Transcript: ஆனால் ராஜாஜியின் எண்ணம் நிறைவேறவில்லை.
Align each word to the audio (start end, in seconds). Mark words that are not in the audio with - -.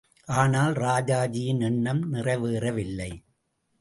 ஆனால் 0.27 0.73
ராஜாஜியின் 0.73 1.61
எண்ணம் 1.61 2.13
நிறைவேறவில்லை. 2.13 3.11